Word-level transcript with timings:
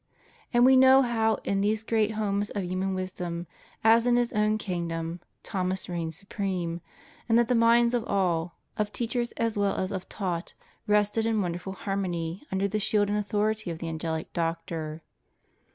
And 0.51 0.65
we 0.65 0.75
know 0.75 1.03
how 1.03 1.35
in 1.43 1.61
those 1.61 1.83
great 1.83 2.13
homes 2.13 2.49
of 2.49 2.63
human 2.63 2.95
wis 2.95 3.11
dom, 3.11 3.45
as 3.83 4.07
in 4.07 4.15
his 4.15 4.33
own 4.33 4.57
kingdom, 4.57 5.19
Thomas 5.43 5.87
reigned 5.87 6.15
supreme; 6.15 6.81
and 7.29 7.37
that 7.37 7.49
the 7.49 7.53
minds 7.53 7.93
of 7.93 8.03
all, 8.05 8.57
of 8.77 8.91
teachers 8.91 9.31
as 9.33 9.59
well 9.59 9.75
as 9.75 9.91
of 9.91 10.09
taught, 10.09 10.55
rested 10.87 11.27
in 11.27 11.39
wonderful 11.43 11.73
harmony 11.73 12.41
under 12.51 12.67
the 12.67 12.79
shield 12.79 13.09
and 13.09 13.17
au 13.19 13.21
thority 13.21 13.71
of 13.71 13.77
the 13.77 13.89
Angelic 13.89 14.33
Doctor. 14.33 15.03